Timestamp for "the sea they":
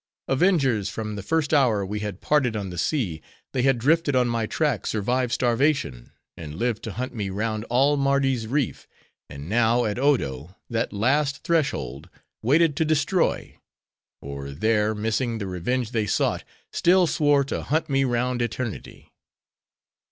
2.71-3.61